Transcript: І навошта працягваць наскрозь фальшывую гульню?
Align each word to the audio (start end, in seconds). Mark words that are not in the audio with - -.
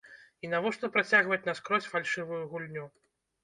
І 0.47 0.49
навошта 0.53 0.89
працягваць 0.95 1.41
наскрозь 1.51 1.91
фальшывую 1.95 2.43
гульню? 2.55 2.91